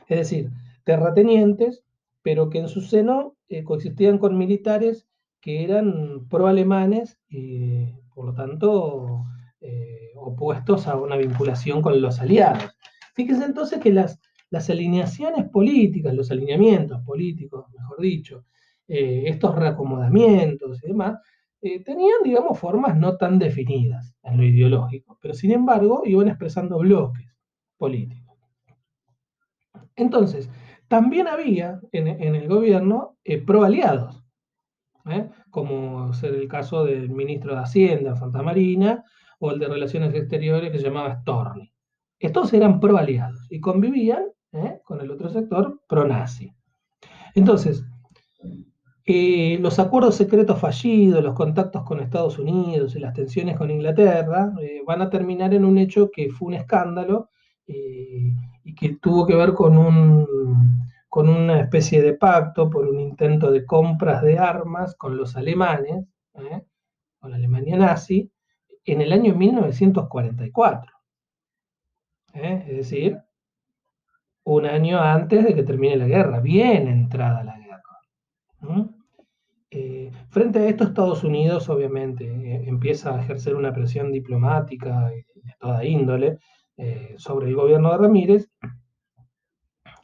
Es 0.08 0.18
decir, 0.18 0.52
terratenientes, 0.84 1.84
pero 2.22 2.50
que 2.50 2.60
en 2.60 2.70
su 2.70 2.82
seno 2.82 3.36
eh, 3.50 3.64
coexistían 3.64 4.18
con 4.18 4.38
militares 4.38 5.08
que 5.42 5.64
eran 5.64 6.28
pro-alemanes 6.30 7.20
y, 7.30 7.86
por 8.14 8.26
lo 8.26 8.34
tanto, 8.34 9.26
eh, 9.62 10.12
opuestos 10.16 10.88
a 10.88 10.96
una 10.96 11.18
vinculación 11.18 11.82
con 11.82 12.02
los 12.02 12.20
aliados. 12.20 12.76
Fíjense 13.16 13.46
entonces 13.46 13.80
que 13.80 13.94
las, 13.94 14.20
las 14.50 14.70
alineaciones 14.70 15.50
políticas, 15.50 16.14
los 16.14 16.32
alineamientos 16.32 17.02
políticos, 17.04 17.66
mejor 17.74 18.02
dicho, 18.02 18.46
eh, 18.88 19.24
estos 19.28 19.56
reacomodamientos 19.56 20.84
y 20.84 20.88
demás, 20.88 21.20
tenían, 21.60 22.20
digamos, 22.24 22.58
formas 22.58 22.96
no 22.98 23.18
tan 23.18 23.40
definidas 23.40 24.14
en 24.24 24.38
lo 24.38 24.44
ideológico, 24.44 25.18
pero 25.22 25.34
sin 25.34 25.52
embargo 25.52 26.04
iban 26.06 26.30
expresando 26.30 26.78
bloques 26.78 27.36
políticos. 27.78 28.27
Entonces, 29.98 30.50
también 30.88 31.28
había 31.28 31.82
en, 31.92 32.08
el 32.08 32.48
gobierno 32.48 33.18
eh, 33.26 33.40
pro-aliados, 33.40 34.24
como 35.50 36.14
ser 36.14 36.36
el 36.36 36.48
caso 36.48 36.86
del 36.86 37.10
ministro 37.10 37.56
de 37.56 37.62
Hacienda, 37.62 38.16
Santa 38.16 38.42
Marina, 38.42 39.04
o 39.40 39.52
el 39.52 39.60
de 39.60 39.68
Relaciones 39.68 40.14
Exteriores 40.14 40.72
que 40.72 40.78
se 40.78 40.86
llamaba 40.86 41.20
Storni. 41.22 41.72
Estos 42.20 42.54
eran 42.54 42.80
pro-aliados 42.80 43.48
y 43.50 43.60
convivían 43.60 44.24
¿eh? 44.54 44.80
con 44.84 45.02
el 45.02 45.12
otro 45.12 45.30
sector 45.30 45.82
pro-nazi. 45.88 46.52
Entonces, 47.36 47.86
eh, 49.06 49.58
los 49.62 49.78
acuerdos 49.80 50.16
secretos 50.16 50.60
fallidos, 50.60 51.24
los 51.24 51.36
contactos 51.36 51.84
con 51.84 52.00
Estados 52.00 52.40
Unidos 52.40 52.96
y 52.96 53.00
las 53.00 53.14
tensiones 53.14 53.56
con 53.56 53.70
Inglaterra 53.70 54.52
eh, 54.62 54.82
van 54.86 55.02
a 55.02 55.10
terminar 55.10 55.54
en 55.54 55.64
un 55.64 55.78
hecho 55.78 56.10
que 56.12 56.30
fue 56.30 56.50
un 56.50 56.54
escándalo 56.56 57.30
que 58.78 58.96
tuvo 58.96 59.26
que 59.26 59.36
ver 59.36 59.54
con, 59.54 59.78
un, 59.78 60.26
con 61.10 61.30
una 61.30 61.60
especie 61.62 62.02
de 62.02 62.14
pacto 62.14 62.70
por 62.70 62.88
un 62.88 63.00
intento 63.00 63.52
de 63.52 63.66
compras 63.66 64.22
de 64.22 64.38
armas 64.38 64.96
con 64.96 65.18
los 65.18 65.36
alemanes, 65.36 66.06
con 66.32 67.32
la 67.32 67.38
Alemania 67.38 67.78
nazi, 67.78 68.32
en 68.86 69.02
el 69.02 69.12
año 69.12 69.36
1944. 69.36 70.92
Es 72.34 72.68
decir, 72.68 73.18
un 74.44 74.66
año 74.66 75.00
antes 75.02 75.44
de 75.44 75.56
que 75.56 75.64
termine 75.64 75.98
la 75.98 76.08
guerra, 76.08 76.40
bien 76.40 76.88
entrada 76.88 77.44
la 77.44 77.58
guerra. 77.58 77.68
Eh, 79.70 80.12
frente 80.30 80.60
a 80.60 80.70
esto, 80.70 80.86
Estados 80.86 81.24
Unidos 81.24 81.68
obviamente 81.68 82.26
eh, 82.26 82.64
empieza 82.68 83.14
a 83.14 83.22
ejercer 83.22 83.56
una 83.56 83.74
presión 83.74 84.12
diplomática 84.12 85.10
de 85.10 85.26
toda 85.60 85.84
índole 85.84 86.40
eh, 86.78 87.16
sobre 87.18 87.48
el 87.48 87.56
gobierno 87.56 87.92
de 87.92 87.98
Ramírez 87.98 88.50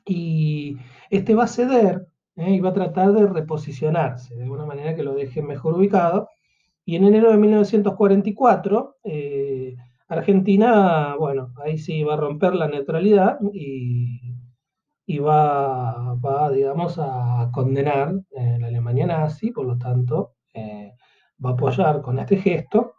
y 0.06 0.78
este 1.10 1.36
va 1.36 1.46
a 1.46 1.48
ceder 1.48 2.08
y 2.36 2.60
va 2.60 2.70
a 2.70 2.74
tratar 2.74 3.14
de 3.14 3.28
reposicionarse 3.28 4.36
de 4.36 4.44
alguna 4.44 4.66
manera 4.66 4.96
que 4.96 5.04
lo 5.04 5.14
deje 5.14 5.42
mejor 5.42 5.76
ubicado. 5.76 6.30
Y 6.86 6.96
en 6.96 7.06
enero 7.06 7.32
de 7.32 7.38
1944, 7.38 8.98
Argentina, 10.08 11.16
bueno, 11.18 11.54
ahí 11.64 11.78
sí 11.78 12.04
va 12.04 12.16
a 12.16 12.18
romper 12.18 12.56
la 12.56 12.68
neutralidad 12.68 13.40
y 15.06 15.20
va, 15.20 16.16
va 16.16 16.52
digamos, 16.52 16.98
a 17.00 17.50
condenar 17.54 18.14
eh, 18.32 18.58
la 18.60 18.68
Alemania 18.68 19.06
nazi, 19.06 19.52
por 19.52 19.66
lo 19.66 19.78
tanto, 19.78 20.36
eh, 20.54 20.94
va 21.44 21.52
a 21.52 21.54
apoyar 21.54 22.02
con 22.02 22.20
este 22.20 22.38
gesto 22.38 22.94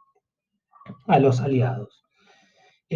a 1.07 1.19
los 1.19 1.40
aliados. 1.40 2.04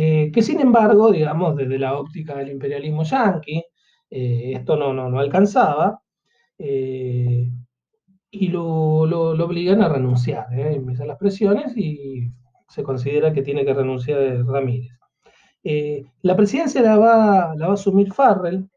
Eh, 0.01 0.31
que 0.33 0.43
sin 0.43 0.61
embargo, 0.61 1.11
digamos, 1.11 1.57
desde 1.57 1.79
la 1.79 1.99
óptica 1.99 2.37
del 2.37 2.51
imperialismo 2.51 3.03
yanqui, 3.03 3.65
esto 4.11 4.77
no, 4.77 4.93
no, 4.95 5.11
no 5.11 5.19
alcanzaba, 5.19 6.01
y 6.57 8.49
lo, 8.49 9.07
lo, 9.07 9.45
obligan 9.45 9.83
a 9.83 9.89
renunciar, 9.89 10.47
empiezan 10.53 11.09
las 11.09 11.19
presiones 11.19 11.77
y 11.77 12.31
se 12.69 12.83
considera 12.83 13.33
que 13.33 13.43
tiene 13.43 13.65
que 13.65 13.75
renunciar 13.75 14.47
Ramírez. 14.47 14.93
la 16.23 16.37
presidencia 16.37 16.81
la 16.83 16.97
va, 16.97 17.55
la 17.57 17.67
va 17.67 17.73
a 17.73 17.75
asumir 17.75 18.13
Farrell, 18.13 18.69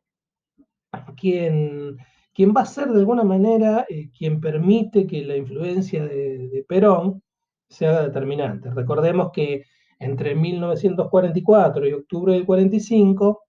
quien, 1.16 1.98
quien 2.34 2.54
va 2.56 2.62
a 2.62 2.66
ser 2.66 2.90
de 2.90 3.00
alguna 3.00 3.24
manera 3.24 3.86
eh, 3.90 4.10
quien 4.18 4.40
permite 4.42 5.08
que 5.08 5.24
la 5.24 5.38
influencia 5.38 6.04
de, 6.06 6.66
Perón 6.68 7.24
sea 7.70 8.02
determinante. 8.04 8.70
Recordemos 8.72 9.32
que 9.34 9.64
entre 10.02 10.36
1944 10.36 11.88
y 11.88 11.94
octubre 11.94 12.34
del 12.34 12.46
45, 12.46 13.44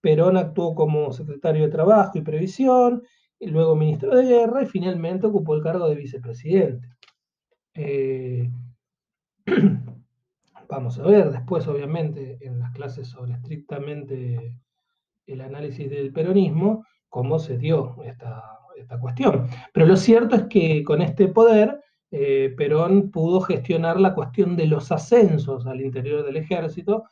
Perón 0.00 0.36
actuó 0.36 0.74
como 0.74 1.12
secretario 1.12 1.62
de 1.62 1.70
Trabajo 1.70 2.18
y 2.18 2.20
Previsión, 2.20 3.02
y 3.38 3.46
luego 3.46 3.76
ministro 3.76 4.14
de 4.14 4.24
Guerra 4.24 4.62
y 4.62 4.66
finalmente 4.66 5.26
ocupó 5.26 5.54
el 5.54 5.62
cargo 5.62 5.88
de 5.88 5.94
vicepresidente. 5.94 6.88
Eh, 7.74 8.50
vamos 10.68 10.98
a 10.98 11.02
ver 11.04 11.30
después, 11.30 11.66
obviamente, 11.68 12.38
en 12.40 12.58
las 12.58 12.72
clases 12.72 13.08
sobre 13.08 13.34
estrictamente 13.34 14.56
el 15.26 15.40
análisis 15.40 15.88
del 15.88 16.12
peronismo, 16.12 16.84
cómo 17.08 17.38
se 17.38 17.56
dio 17.56 18.02
esta, 18.04 18.42
cuestión. 19.00 19.46
Pero 19.72 19.86
lo 19.86 19.96
cierto 19.96 20.36
es 20.36 20.42
que 20.44 20.84
con 20.84 21.00
este 21.00 21.28
poder, 21.28 21.80
eh, 22.16 22.54
Perón 22.56 23.10
pudo 23.10 23.40
gestionar 23.40 23.98
la 23.98 24.14
cuestión 24.14 24.54
de 24.54 24.68
los 24.68 24.92
ascensos 24.92 25.66
al 25.66 25.80
interior 25.80 26.24
del 26.24 26.36
ejército 26.36 27.06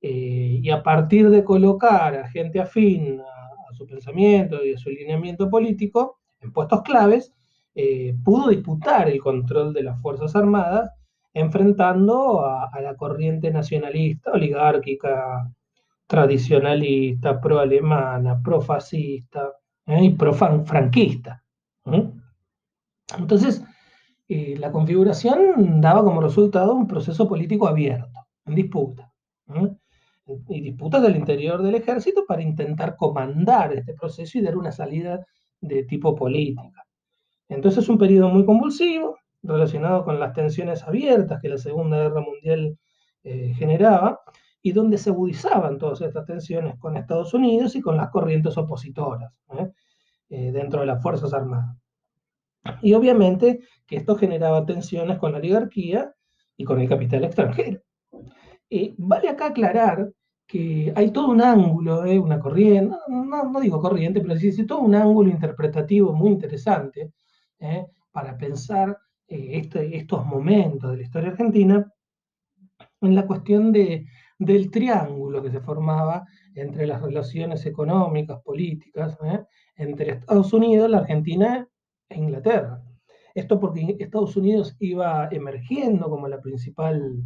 eh, 0.00 0.60
y 0.62 0.70
a 0.70 0.82
partir 0.82 1.28
de 1.28 1.44
colocar 1.44 2.14
a 2.14 2.26
gente 2.30 2.58
afín 2.58 3.20
a, 3.20 3.74
su 3.74 3.86
pensamiento 3.86 4.64
y 4.64 4.72
a 4.72 4.78
su 4.78 4.88
alineamiento 4.88 5.50
político 5.50 6.20
en 6.40 6.54
puestos 6.54 6.80
claves, 6.80 7.34
eh, 7.74 8.16
pudo 8.24 8.48
disputar 8.48 9.10
el 9.10 9.20
control 9.20 9.74
de 9.74 9.82
las 9.82 10.00
Fuerzas 10.00 10.34
Armadas 10.34 10.90
enfrentando 11.34 12.42
a, 12.42 12.80
la 12.80 12.96
corriente 12.96 13.50
nacionalista, 13.50 14.32
oligárquica, 14.32 15.52
tradicionalista, 16.06 17.38
pro-alemana, 17.38 18.40
pro-fascista 18.42 19.52
y 19.86 20.14
pro-franquista. 20.14 21.44
Entonces, 23.18 23.62
eh, 24.28 24.56
la 24.58 24.72
configuración 24.72 25.80
daba 25.80 26.02
como 26.02 26.20
resultado 26.20 26.74
un 26.74 26.86
proceso 26.86 27.28
político 27.28 27.68
abierto, 27.68 28.26
en 28.44 28.54
disputa. 28.54 29.12
Y 30.48 30.60
disputas 30.60 31.02
del 31.02 31.16
interior 31.16 31.62
del 31.62 31.76
ejército 31.76 32.24
para 32.26 32.42
intentar 32.42 32.96
comandar 32.96 33.72
este 33.72 33.94
proceso 33.94 34.38
y 34.38 34.42
dar 34.42 34.56
una 34.56 34.72
salida 34.72 35.24
de 35.60 35.84
tipo 35.84 36.14
política. 36.16 36.84
Entonces 37.48 37.84
es 37.84 37.88
un 37.88 37.98
periodo 37.98 38.28
muy 38.28 38.44
convulsivo, 38.44 39.18
relacionado 39.42 40.04
con 40.04 40.18
las 40.18 40.32
tensiones 40.32 40.82
abiertas 40.82 41.40
que 41.40 41.48
la 41.48 41.58
Segunda 41.58 41.98
Guerra 41.98 42.20
Mundial 42.20 42.76
eh, 43.22 43.54
generaba, 43.54 44.20
y 44.66 44.72
donde 44.72 44.98
se 44.98 45.10
agudizaban 45.10 45.78
todas 45.78 46.00
estas 46.00 46.26
tensiones 46.26 46.76
con 46.80 46.96
Estados 46.96 47.32
Unidos 47.34 47.76
y 47.76 47.80
con 47.80 47.96
las 47.96 48.10
corrientes 48.10 48.58
opositoras 48.58 49.32
¿eh? 49.56 49.70
Eh, 50.28 50.50
dentro 50.50 50.80
de 50.80 50.86
las 50.86 51.00
Fuerzas 51.00 51.32
Armadas. 51.32 51.76
Y 52.82 52.94
obviamente 52.94 53.60
que 53.86 53.96
esto 53.96 54.16
generaba 54.16 54.64
tensiones 54.66 55.18
con 55.18 55.32
la 55.32 55.38
oligarquía 55.38 56.12
y 56.56 56.64
con 56.64 56.80
el 56.80 56.88
capital 56.88 57.24
extranjero. 57.24 57.80
Eh, 58.70 58.94
vale 58.98 59.28
acá 59.28 59.46
aclarar 59.46 60.10
que 60.46 60.92
hay 60.94 61.10
todo 61.10 61.28
un 61.28 61.42
ángulo, 61.42 62.02
una 62.22 62.38
corriente, 62.38 62.96
no, 63.08 63.60
digo 63.60 63.80
corriente, 63.80 64.20
pero 64.20 64.36
sí, 64.38 64.52
sí, 64.52 64.64
todo 64.64 64.80
un 64.80 64.94
ángulo 64.94 65.30
interpretativo 65.30 66.12
muy 66.12 66.30
interesante 66.30 67.12
para 68.12 68.36
pensar 68.36 68.96
este, 69.26 69.96
estos 69.96 70.24
momentos 70.24 70.90
de 70.90 70.96
la 70.98 71.02
historia 71.02 71.30
argentina 71.30 71.92
en 73.00 73.14
la 73.14 73.26
cuestión 73.26 73.72
de 73.72 74.06
del 74.38 74.70
triángulo 74.70 75.42
que 75.42 75.50
se 75.50 75.60
formaba 75.60 76.26
entre 76.54 76.86
las 76.86 77.00
relaciones 77.02 77.64
económicas, 77.66 78.40
políticas, 78.42 79.16
¿eh? 79.24 79.44
entre 79.76 80.12
Estados 80.12 80.52
Unidos, 80.52 80.90
la 80.90 80.98
Argentina 80.98 81.66
Inglaterra. 82.10 82.82
Esto 83.34 83.60
porque 83.60 83.96
Estados 83.98 84.36
Unidos 84.36 84.76
iba 84.78 85.28
emergiendo 85.30 86.08
como 86.08 86.28
la 86.28 86.40
principal 86.40 87.22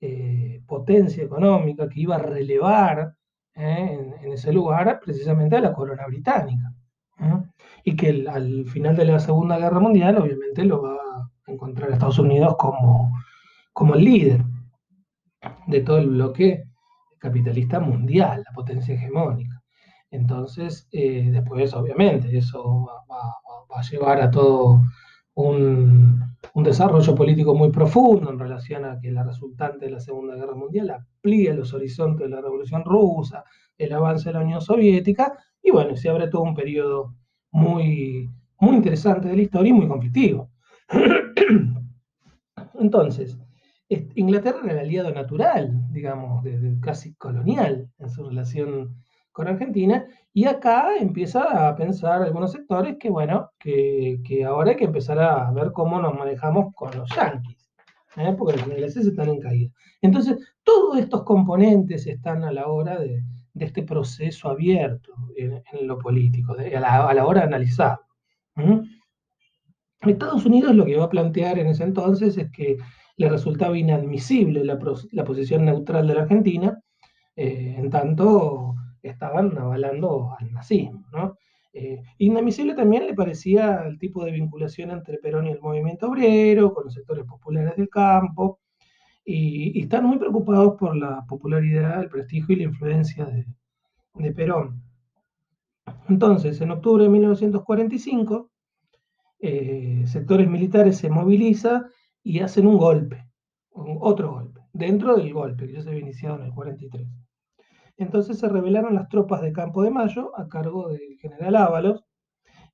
eh, 0.00 0.62
potencia 0.66 1.22
económica 1.22 1.88
que 1.88 2.00
iba 2.00 2.16
a 2.16 2.18
relevar 2.18 3.14
eh, 3.54 4.14
en, 4.22 4.32
ese 4.32 4.52
lugar 4.52 4.98
precisamente 5.04 5.56
a 5.56 5.60
la 5.60 5.72
corona 5.72 6.06
británica. 6.06 6.72
Y 7.84 7.94
que 7.94 8.24
al 8.28 8.64
final 8.66 8.96
de 8.96 9.04
la 9.04 9.18
Segunda 9.20 9.58
Guerra 9.58 9.78
Mundial 9.78 10.18
obviamente 10.18 10.64
lo 10.64 10.82
va 10.82 10.94
a 10.94 11.52
encontrar 11.52 11.90
Estados 11.90 12.18
Unidos 12.18 12.56
como, 12.58 13.12
como 13.72 13.94
el 13.94 14.04
líder 14.04 14.44
de 15.66 15.80
todo 15.80 15.98
el 15.98 16.08
bloque 16.08 16.64
capitalista 17.18 17.78
mundial, 17.78 18.42
la 18.44 18.52
potencia 18.52 18.94
hegemónica. 18.94 19.62
Entonces, 20.10 20.88
eh, 20.92 21.28
después, 21.30 21.72
obviamente, 21.74 22.36
eso 22.36 22.86
va, 23.08 23.34
a 23.76 23.82
llevar 23.82 24.20
a 24.20 24.30
todo 24.30 24.82
un, 25.34 26.20
desarrollo 26.54 27.14
político 27.14 27.54
muy 27.54 27.70
profundo 27.70 28.30
en 28.30 28.38
relación 28.38 28.84
a 28.84 28.98
que 29.00 29.10
la 29.10 29.24
resultante 29.24 29.86
de 29.86 29.92
la 29.92 30.00
Segunda 30.00 30.36
Guerra 30.36 30.54
Mundial 30.54 30.90
amplía 30.90 31.54
los 31.54 31.72
horizontes 31.72 32.28
de 32.28 32.34
la 32.34 32.40
Revolución 32.40 32.84
Rusa, 32.84 33.44
el 33.78 33.92
avance 33.92 34.28
de 34.28 34.34
la 34.34 34.40
Unión 34.40 34.60
Soviética, 34.60 35.32
y 35.62 35.70
bueno, 35.70 35.96
se 35.96 36.08
abre 36.08 36.28
todo 36.28 36.42
un 36.42 36.54
periodo 36.54 37.14
muy, 37.50 38.28
muy 38.60 38.76
interesante 38.76 39.28
de 39.28 39.36
la 39.36 39.42
historia 39.42 39.70
y 39.70 39.74
muy 39.74 39.88
conflictivo. 39.88 40.50
Entonces, 42.78 43.38
Inglaterra 44.14 44.60
era 44.64 44.72
el 44.72 44.78
aliado 44.80 45.12
natural, 45.12 45.72
digamos, 45.90 46.42
desde 46.42 46.78
casi 46.80 47.14
colonial 47.14 47.90
en 47.98 48.08
su 48.08 48.24
relación 48.24 48.96
con 49.32 49.48
Argentina, 49.48 50.06
y 50.34 50.46
acá 50.46 50.96
empieza 50.98 51.68
a 51.68 51.74
pensar 51.74 52.22
algunos 52.22 52.52
sectores 52.52 52.96
que, 52.98 53.10
bueno, 53.10 53.50
que, 53.58 54.44
ahora 54.46 54.70
hay 54.70 54.76
que 54.76 54.84
empezar 54.84 55.18
a 55.18 55.50
ver 55.50 55.72
cómo 55.72 56.00
nos 56.00 56.14
manejamos 56.14 56.74
con 56.74 56.90
los 56.96 57.08
yanquis, 57.14 57.68
¿eh? 58.16 58.34
porque 58.38 58.56
los 58.56 58.66
ingleses 58.66 59.06
están 59.06 59.28
en 59.28 59.40
caída. 59.40 59.70
Entonces, 60.00 60.38
todos 60.62 60.98
estos 60.98 61.22
componentes 61.24 62.06
están 62.06 62.44
a 62.44 62.52
la 62.52 62.68
hora 62.68 62.98
de, 62.98 63.22
este 63.54 63.82
proceso 63.82 64.48
abierto 64.48 65.12
en, 65.36 65.86
lo 65.86 65.98
político, 65.98 66.54
a, 66.54 67.12
la, 67.14 67.26
hora 67.26 67.40
de 67.40 67.46
analizar. 67.46 67.98
Estados 70.00 70.46
Unidos 70.46 70.74
lo 70.74 70.86
que 70.86 70.96
va 70.96 71.04
a 71.04 71.10
plantear 71.10 71.58
en 71.58 71.68
ese 71.68 71.84
entonces 71.84 72.36
es 72.38 72.50
que 72.50 72.78
le 73.16 73.28
resultaba 73.28 73.76
inadmisible 73.76 74.64
la, 74.64 74.78
posición 75.24 75.64
neutral 75.66 76.08
de 76.08 76.14
la 76.14 76.22
Argentina, 76.22 76.80
eh, 77.36 77.76
en 77.78 77.90
tanto 77.90 78.71
estaban 79.02 79.56
avalando 79.58 80.34
al 80.38 80.52
nazismo. 80.52 81.04
¿no? 81.12 81.36
Eh, 81.74 82.02
inadmisible 82.18 82.74
también 82.74 83.06
le 83.06 83.14
parecía 83.14 83.84
el 83.86 83.98
tipo 83.98 84.24
de 84.24 84.32
vinculación 84.32 84.90
entre 84.90 85.18
Perón 85.18 85.46
y 85.46 85.50
el 85.50 85.60
movimiento 85.60 86.08
obrero, 86.08 86.74
con 86.74 86.84
los 86.84 86.94
sectores 86.94 87.24
populares 87.24 87.76
del 87.76 87.88
campo, 87.88 88.60
y, 89.24 89.80
están 89.80 90.04
muy 90.04 90.18
preocupados 90.18 90.76
por 90.78 90.96
la 90.96 91.24
popularidad, 91.26 92.02
el 92.02 92.10
prestigio 92.10 92.54
y 92.54 92.58
la 92.58 92.64
influencia 92.64 93.26
de, 93.26 94.32
Perón. 94.32 94.82
Entonces, 96.08 96.60
en 96.60 96.70
octubre 96.70 97.04
de 97.04 97.10
1945, 97.10 98.50
eh, 99.40 100.02
sectores 100.06 100.48
militares 100.48 100.98
se 100.98 101.10
movilizan 101.10 101.86
y 102.22 102.40
hacen 102.40 102.66
un 102.66 102.76
golpe, 102.76 103.26
otro 103.72 104.32
golpe, 104.32 104.60
dentro 104.72 105.16
del 105.16 105.32
golpe 105.32 105.66
que 105.66 105.72
ya 105.72 105.82
se 105.82 105.88
había 105.88 106.02
iniciado 106.02 106.36
en 106.36 106.44
el 106.44 106.52
43. 106.52 107.08
Entonces 107.96 108.38
se 108.38 108.48
rebelaron 108.48 108.94
las 108.94 109.08
tropas 109.08 109.42
de 109.42 109.52
Campo 109.52 109.82
de 109.82 109.90
Mayo 109.90 110.32
a 110.38 110.48
cargo 110.48 110.88
del 110.88 111.18
general 111.18 111.56
Ábalos 111.56 112.04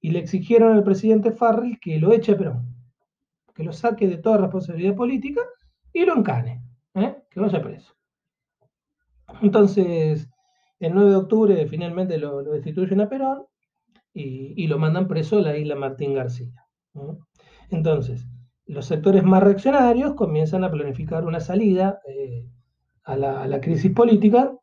y 0.01 0.11
le 0.11 0.21
exigieron 0.21 0.73
al 0.73 0.85
presidente 0.85 1.33
Farrell 1.33 1.79
que 1.81 1.99
lo 1.99 2.13
eche 2.13 2.33
a 2.33 2.39
Perón, 2.39 2.75
que 3.55 3.65
lo 3.65 3.73
saque 3.73 4.07
de 4.07 4.19
toda 4.19 4.39
responsabilidad 4.39 4.95
política 4.95 5.43
y 5.93 6.05
lo 6.05 6.17
encane, 6.17 6.63
¿eh? 6.95 7.17
que 7.31 7.41
vaya 7.41 7.61
preso. 7.61 7.95
Entonces, 9.43 10.29
el 10.79 10.95
9 10.95 11.11
de 11.11 11.17
octubre 11.17 11.67
finalmente 11.67 12.19
lo, 12.19 12.43
destituyen 12.43 13.01
a 13.01 13.09
Perón 13.09 13.45
y, 14.13 14.67
lo 14.67 14.79
mandan 14.79 15.07
preso 15.07 15.39
a 15.39 15.43
la 15.43 15.57
isla 15.57 15.77
Martín 15.77 16.15
García. 16.15 16.67
Entonces, 17.71 18.27
los 18.67 18.87
sectores 18.87 19.23
más 19.23 19.43
reaccionarios 19.43 20.15
comienzan 20.15 20.65
a 20.65 20.71
planificar 20.71 21.25
una 21.25 21.41
salida 21.41 22.01
eh, 22.07 22.47
a, 23.05 23.17
la, 23.17 23.61
crisis 23.61 23.93
política, 23.93 24.58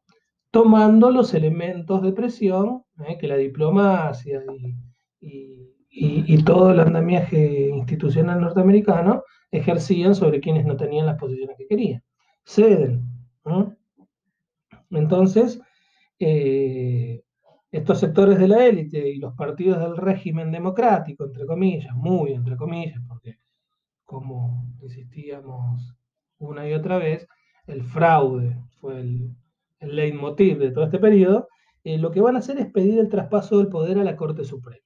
tomando 0.55 1.11
los 1.11 1.33
elementos 1.33 2.01
de 2.01 2.13
presión 2.13 2.85
eh, 3.05 3.17
que 3.19 3.27
la 3.27 3.35
diplomacia 3.35 4.41
y, 5.19 6.43
todo 6.45 6.71
el 6.71 6.79
andamiaje 6.79 7.71
institucional 7.75 8.39
norteamericano 8.39 9.23
ejercían 9.51 10.15
sobre 10.15 10.39
quienes 10.39 10.65
no 10.65 10.77
tenían 10.77 11.07
las 11.07 11.17
posiciones 11.17 11.57
que 11.57 11.67
querían. 11.67 12.01
Ceden. 12.45 13.03
Entonces, 14.91 15.59
eh, 16.19 17.21
estos 17.69 17.99
sectores 17.99 18.39
de 18.39 18.47
la 18.47 18.65
élite 18.65 19.09
y 19.09 19.17
los 19.17 19.33
partidos 19.33 19.79
del 19.79 19.97
régimen 19.97 20.53
democrático, 20.53 21.25
entre 21.25 21.45
comillas, 21.45 21.93
muy 21.97 22.31
entre 22.31 22.55
comillas, 22.55 23.01
porque 23.09 23.39
como 24.05 24.65
insistíamos 24.81 25.97
una 26.37 26.65
y 26.69 26.73
otra 26.73 26.97
vez, 26.97 27.27
el 27.67 27.83
fraude 27.83 28.57
fue 28.79 29.01
el, 29.01 29.35
leitmotiv 29.79 30.59
de 30.59 30.71
todo 30.71 30.85
este 30.85 30.99
periodo, 30.99 31.47
eh, 31.83 31.97
lo 31.97 32.11
que 32.11 32.21
van 32.21 32.35
a 32.35 32.39
hacer 32.39 32.57
es 32.57 32.71
pedir 32.71 32.99
el 32.99 33.09
traspaso 33.09 33.57
del 33.57 33.67
poder 33.67 33.99
a 33.99 34.03
la 34.03 34.15
Corte 34.15 34.43
Suprema. 34.43 34.81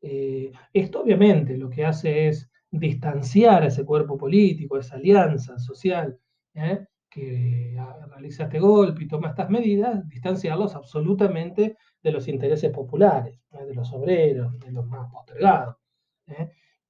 Eh, 0.00 0.50
esto 0.72 1.02
obviamente 1.02 1.56
lo 1.56 1.68
que 1.70 1.84
hace 1.84 2.28
es 2.28 2.50
distanciar 2.70 3.62
a 3.62 3.66
ese 3.66 3.84
cuerpo 3.84 4.16
político, 4.16 4.76
a 4.76 4.80
esa 4.80 4.96
alianza 4.96 5.58
social 5.58 6.18
¿eh? 6.54 6.86
que 7.08 7.76
realiza 8.08 8.44
este 8.44 8.58
golpe 8.58 9.04
y 9.04 9.08
toma 9.08 9.28
estas 9.28 9.50
medidas, 9.50 10.08
distanciarlos 10.08 10.74
absolutamente 10.74 11.76
de 12.02 12.10
los 12.10 12.26
intereses 12.26 12.70
populares, 12.70 13.38
de 13.50 13.74
los 13.74 13.92
obreros, 13.92 14.58
de 14.58 14.72
los 14.72 14.86
más 14.86 15.10
postergados 15.12 15.76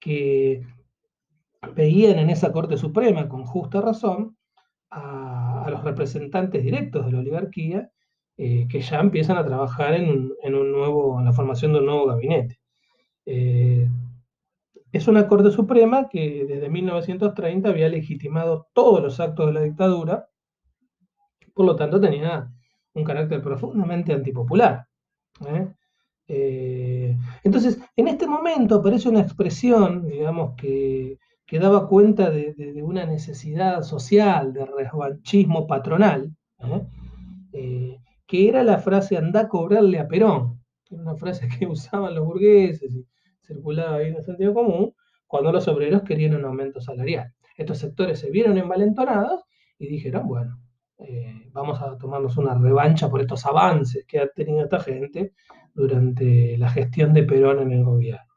que 0.03 0.67
veían 1.75 2.19
en 2.19 2.31
esa 2.31 2.53
Corte 2.53 2.77
Suprema, 2.77 3.29
con 3.29 3.45
justa 3.45 3.81
razón, 3.81 4.37
a, 4.93 5.67
los 5.71 5.83
representantes 5.85 6.63
directos 6.63 7.07
de 7.07 7.13
la 7.13 7.19
oligarquía, 7.19 7.91
eh, 8.37 8.67
que 8.69 8.81
ya 8.81 9.01
empiezan 9.01 9.39
a 9.39 9.45
trabajar 9.45 9.95
en, 9.95 10.33
un 10.45 10.73
nuevo, 10.73 11.19
en 11.19 11.25
la 11.25 11.33
formación 11.33 11.73
de 11.73 11.79
un 11.81 11.87
nuevo 11.87 12.07
gabinete. 12.07 12.61
Eh, 13.27 13.89
es 14.93 15.09
una 15.09 15.27
Corte 15.27 15.51
Suprema 15.51 16.09
que 16.09 16.45
desde 16.47 16.69
1930 16.69 17.69
había 17.69 17.89
legitimado 17.89 18.69
todos 18.75 19.03
los 19.03 19.21
actos 19.21 19.47
de 19.47 19.53
la 19.55 19.63
dictadura, 19.63 20.29
por 21.55 21.67
lo 21.67 21.77
tanto 21.77 22.01
tenía 22.01 22.51
un 22.95 23.05
carácter 23.05 23.43
profundamente 23.43 24.13
antipopular. 24.13 24.87
¿eh? 25.47 25.69
Eh, 26.29 27.17
entonces, 27.43 27.79
en 27.97 28.09
este 28.09 28.27
momento 28.27 28.77
aparece 28.77 29.09
una 29.09 29.21
expresión, 29.21 30.07
digamos, 30.07 30.55
que, 30.57 31.19
daba 31.59 31.89
cuenta 31.89 32.31
de, 32.31 32.83
una 32.83 33.05
necesidad 33.05 33.83
social, 33.83 34.53
de 34.53 34.65
revanchismo 34.65 35.67
patronal, 35.67 36.35
¿eh? 36.61 36.83
Eh, 37.53 37.99
que 38.27 38.49
era 38.49 38.63
la 38.63 38.79
frase 38.79 39.17
anda 39.17 39.41
a 39.41 39.49
cobrarle 39.49 39.99
a 39.99 40.09
Perón, 40.09 40.63
era 40.91 41.03
una 41.03 41.17
frase 41.17 41.49
que 41.49 41.67
usaban 41.67 42.15
los 42.15 42.25
burgueses 42.25 42.95
y 42.95 43.07
circulaba 43.43 43.97
ahí 43.97 44.09
en 44.09 44.17
el 44.17 44.25
sentido 44.25 44.55
común, 44.55 44.95
cuando 45.27 45.53
los 45.53 45.69
obreros 45.69 46.03
querían 46.03 46.37
un 46.37 46.45
aumento 46.45 46.81
salarial. 46.81 47.33
Estos 47.57 47.79
sectores 47.79 48.19
se 48.19 48.31
vieron 48.31 48.57
envalentonados 48.59 49.43
y 49.79 49.89
dijeron, 49.89 50.27
bueno, 50.27 50.59
vamos 51.53 51.81
a 51.83 51.97
tomarnos 51.99 52.37
una 52.37 52.55
revancha 52.55 53.11
por 53.11 53.21
estos 53.21 53.45
avances 53.47 54.05
que 54.07 54.21
ha 54.21 54.29
tenido 54.29 54.63
esta 54.63 54.81
gente 54.81 55.33
durante 55.75 56.57
la 56.59 56.71
gestión 56.71 57.13
de 57.13 57.25
Perón 57.25 57.61
en 57.61 57.73
el 57.73 57.85
gobierno. 57.85 58.33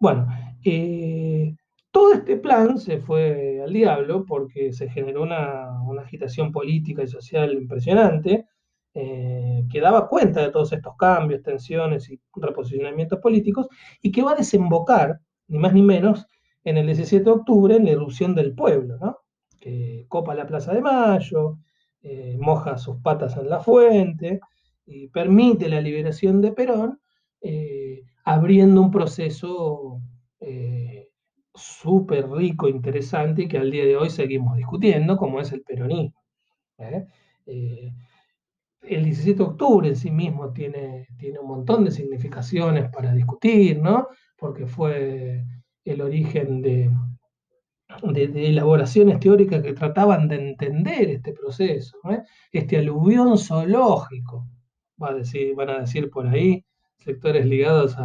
Bueno, 0.00 0.26
eh, 0.64 1.54
todo 1.94 2.12
este 2.12 2.36
plan 2.36 2.76
se 2.76 2.98
fue 2.98 3.62
al 3.62 3.72
diablo 3.72 4.24
porque 4.26 4.72
se 4.72 4.90
generó 4.90 5.22
una, 5.22 5.78
agitación 6.00 6.50
política 6.50 7.04
y 7.04 7.06
social 7.06 7.52
impresionante 7.54 8.48
eh, 8.94 9.62
que 9.70 9.80
daba 9.80 10.08
cuenta 10.08 10.42
de 10.42 10.50
todos 10.50 10.72
estos 10.72 10.96
cambios, 10.96 11.44
tensiones 11.44 12.10
y 12.10 12.20
reposicionamientos 12.34 13.20
políticos 13.20 13.68
y 14.02 14.10
que 14.10 14.22
va 14.22 14.32
a 14.32 14.34
desembocar, 14.34 15.20
ni 15.46 15.58
más 15.58 15.72
ni 15.72 15.82
menos, 15.82 16.26
en 16.64 16.78
el 16.78 16.86
17 16.86 17.22
de 17.22 17.30
octubre 17.30 17.76
en 17.76 17.84
la 17.84 17.92
irrupción 17.92 18.34
del 18.34 18.56
pueblo, 18.56 18.98
¿no? 18.98 19.18
que 19.60 20.04
copa 20.08 20.34
la 20.34 20.48
Plaza 20.48 20.74
de 20.74 20.82
Mayo, 20.82 21.58
eh, 22.02 22.36
moja 22.40 22.76
sus 22.76 22.96
patas 23.02 23.36
en 23.36 23.48
la 23.48 23.60
fuente, 23.60 24.40
y 24.84 25.06
permite 25.10 25.68
la 25.68 25.80
liberación 25.80 26.40
de 26.40 26.50
Perón, 26.50 27.00
eh, 27.40 28.02
abriendo 28.24 28.80
un 28.80 28.90
proceso 28.90 30.00
súper 31.54 32.28
rico, 32.30 32.68
interesante, 32.68 33.42
y 33.42 33.48
que 33.48 33.58
al 33.58 33.70
día 33.70 33.84
de 33.84 33.96
hoy 33.96 34.10
seguimos 34.10 34.56
discutiendo, 34.56 35.16
como 35.16 35.40
es 35.40 35.52
el 35.52 35.62
peronismo. 35.62 36.20
¿eh? 36.78 37.06
el 38.88 39.04
17 39.04 39.38
de 39.38 39.44
octubre 39.44 39.88
en 39.88 39.96
sí 39.96 40.10
mismo 40.10 40.52
tiene, 40.52 41.08
tiene 41.18 41.38
un 41.38 41.48
montón 41.48 41.84
de 41.84 41.90
significaciones 41.90 42.90
para 42.90 43.12
discutir, 43.12 43.80
¿no? 43.80 44.08
Porque 44.36 44.66
fue 44.66 45.44
el 45.84 46.00
origen 46.00 46.60
de, 46.60 46.90
de, 48.02 48.48
elaboraciones 48.48 49.20
teóricas 49.20 49.62
que 49.62 49.72
trataban 49.72 50.28
de 50.28 50.50
entender 50.50 51.10
este 51.10 51.32
proceso, 51.32 51.98
¿eh? 52.10 52.22
este 52.52 52.78
aluvión 52.78 53.38
zoológico, 53.38 54.46
va 55.02 55.10
a 55.10 55.14
decir, 55.14 55.54
van 55.54 55.70
a 55.70 55.80
decir 55.80 56.10
por 56.10 56.26
ahí 56.26 56.64
sectores 56.98 57.46
ligados 57.46 57.96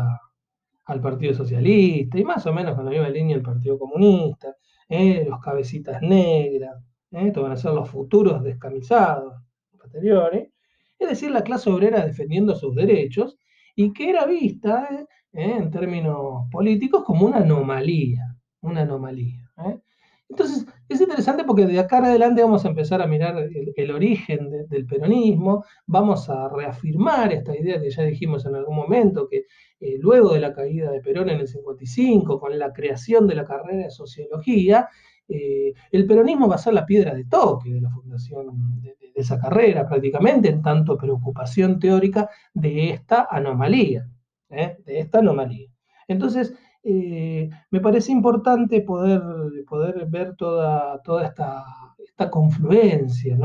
al 0.90 1.02
Partido 1.02 1.36
Socialista 1.36 2.18
y 2.18 2.24
más 2.24 2.46
o 2.48 2.54
menos 2.54 2.76
con 2.76 2.86
la 2.86 2.92
misma 2.92 3.10
línea 3.10 3.36
el 3.36 3.44
Partido 3.44 3.78
Comunista, 3.78 4.56
¿eh? 4.90 5.24
los 5.30 5.40
cabecitas 5.40 6.02
negras, 6.02 6.84
¿eh? 7.12 7.28
estos 7.28 7.44
van 7.44 7.52
a 7.52 7.58
ser 7.58 7.74
los 7.74 7.88
futuros 7.88 8.44
descamisados 8.44 9.36
posteriores, 9.78 10.50
es 10.98 11.10
decir, 11.10 11.30
la 11.30 11.44
clase 11.44 11.70
obrera 11.70 12.04
defendiendo 12.04 12.56
sus 12.56 12.74
derechos 12.74 13.38
y 13.76 13.94
que 13.94 14.10
era 14.10 14.26
vista 14.26 15.06
en 15.32 15.70
términos 15.70 16.48
políticos 16.52 17.04
como 17.06 17.28
una 17.28 17.38
anomalía, 17.38 18.36
una 18.62 18.82
anomalía. 18.82 19.48
¿eh? 19.66 19.80
Entonces, 20.28 20.66
es 20.90 21.02
interesante 21.02 21.44
porque 21.44 21.68
de 21.68 21.80
acá 21.80 22.00
adelante 22.00 22.42
vamos 22.42 22.66
a 22.66 22.70
empezar 22.70 23.02
a 23.02 23.08
mirar 23.08 23.38
el, 23.38 23.92
origen 23.92 24.68
del 24.68 24.86
peronismo, 24.88 25.64
vamos 25.86 26.28
a 26.30 26.50
reafirmar 26.50 27.32
esta 27.32 27.56
idea 27.56 27.80
que 27.80 27.92
ya 27.92 28.04
dijimos 28.04 28.46
en 28.48 28.56
algún 28.56 28.76
momento, 28.76 29.28
que 29.30 29.46
eh, 29.80 29.98
luego 30.00 30.34
de 30.34 30.40
la 30.40 30.52
caída 30.52 30.92
de 30.92 31.02
Perón 31.02 31.30
en 31.30 31.42
el 31.42 31.48
55, 31.48 32.40
con 32.40 32.58
la 32.58 32.74
creación 32.74 33.28
de 33.28 33.36
la 33.36 33.46
carrera 33.46 33.84
de 33.84 33.92
sociología, 33.92 34.90
eh, 35.28 35.74
el 35.92 36.08
peronismo 36.08 36.48
va 36.48 36.56
a 36.56 36.60
ser 36.60 36.74
la 36.74 36.88
piedra 36.88 37.14
de 37.14 37.26
toque 37.26 37.72
de 37.72 37.82
la 37.82 37.92
fundación 37.92 38.82
de, 38.82 38.96
de 39.00 39.12
esa 39.14 39.40
carrera, 39.40 39.88
prácticamente, 39.88 40.50
en 40.50 40.64
tanto 40.64 40.98
preocupación 40.98 41.80
teórica 41.80 42.30
de 42.54 42.90
esta 42.90 43.28
anomalía, 43.30 44.10
de 44.50 45.00
esta 45.00 45.20
anomalía. 45.20 45.70
Entonces, 46.08 46.56
eh, 46.84 47.50
me 47.72 47.82
parece 47.82 48.12
importante 48.12 48.82
poder, 48.82 49.22
poder 49.68 50.06
ver 50.08 50.36
toda, 50.36 51.02
toda 51.02 51.26
esta, 51.28 51.66
esta 51.98 52.30
confluencia 52.30 53.38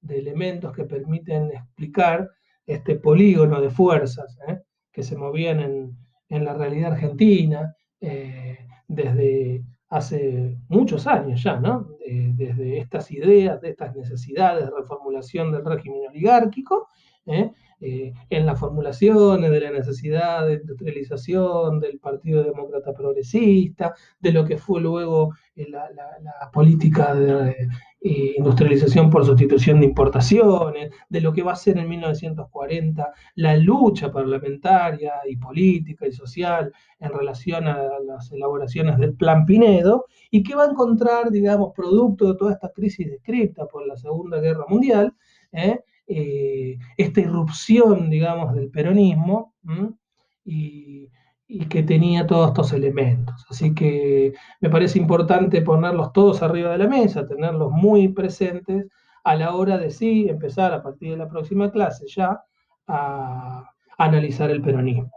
de 0.00 0.18
elementos 0.18 0.72
que 0.72 0.84
permiten 0.84 1.50
explicar 1.52 2.30
este 2.66 2.96
polígono 2.96 3.60
de 3.60 3.70
fuerzas 3.70 4.38
¿eh? 4.48 4.60
que 4.92 5.02
se 5.02 5.16
movían 5.16 5.60
en, 5.60 6.44
la 6.44 6.54
realidad 6.54 6.92
argentina 6.92 7.76
eh, 8.00 8.58
desde 8.88 9.62
hace 9.88 10.58
muchos 10.68 11.06
años 11.06 11.42
ya, 11.42 11.60
¿no? 11.60 11.86
desde 12.04 12.78
estas 12.78 13.10
ideas, 13.12 13.60
de 13.60 13.70
estas 13.70 13.94
necesidades 13.94 14.64
de 14.64 14.72
reformulación 14.76 15.52
del 15.52 15.64
régimen 15.64 16.08
oligárquico, 16.08 16.88
eh, 17.86 18.14
en 18.30 18.46
las 18.46 18.58
formulaciones 18.58 19.50
de 19.50 19.60
la 19.60 19.70
necesidad 19.70 20.46
de 20.46 20.54
industrialización 20.54 21.80
del 21.80 21.98
Partido 21.98 22.42
Demócrata 22.42 22.94
Progresista, 22.94 23.94
de 24.18 24.32
lo 24.32 24.46
que 24.46 24.56
fue 24.56 24.80
luego 24.80 25.34
eh, 25.54 25.66
la, 25.68 25.90
política 26.50 27.14
de 27.14 27.68
eh, 28.00 28.34
industrialización 28.38 29.10
por 29.10 29.26
sustitución 29.26 29.80
de 29.80 29.86
importaciones, 29.86 30.92
de 31.10 31.20
lo 31.20 31.34
que 31.34 31.42
va 31.42 31.52
a 31.52 31.56
ser 31.56 31.76
en 31.76 31.90
1940 31.90 33.12
la 33.34 33.56
lucha 33.58 34.10
parlamentaria 34.10 35.12
y 35.28 35.36
política 35.36 36.06
y 36.06 36.12
social 36.12 36.72
en 37.00 37.12
relación 37.12 37.68
a 37.68 37.98
las 38.06 38.32
elaboraciones 38.32 38.96
del 38.96 39.14
Plan 39.14 39.44
Pinedo, 39.44 40.06
y 40.30 40.42
que 40.42 40.54
va 40.54 40.64
a 40.64 40.70
encontrar, 40.70 41.30
digamos, 41.30 41.74
producto 41.76 42.32
de 42.32 42.38
toda 42.38 42.52
esta 42.54 42.70
crisis 42.70 43.10
descrita 43.10 43.66
por 43.66 43.86
la 43.86 43.98
Segunda 43.98 44.40
Guerra 44.40 44.64
Mundial, 44.70 45.12
eh, 45.52 45.80
esta 46.06 47.20
irrupción, 47.20 48.10
digamos, 48.10 48.54
del 48.54 48.70
peronismo 48.70 49.54
y, 50.44 51.08
que 51.70 51.82
tenía 51.82 52.26
todos 52.26 52.48
estos 52.48 52.72
elementos. 52.72 53.46
Así 53.48 53.74
que 53.74 54.32
me 54.60 54.70
parece 54.70 54.98
importante 54.98 55.62
ponerlos 55.62 56.12
todos 56.12 56.42
arriba 56.42 56.72
de 56.72 56.78
la 56.78 56.88
mesa, 56.88 57.26
tenerlos 57.26 57.70
muy 57.70 58.08
presentes 58.08 58.86
a 59.22 59.36
la 59.36 59.54
hora 59.54 59.78
de 59.78 59.90
sí 59.90 60.26
empezar 60.28 60.72
a 60.74 60.82
partir 60.82 61.10
de 61.10 61.16
la 61.16 61.28
próxima 61.28 61.70
clase 61.70 62.06
ya 62.08 62.42
a 62.88 63.70
analizar 63.98 64.50
el 64.50 64.62
peronismo. 64.62 65.10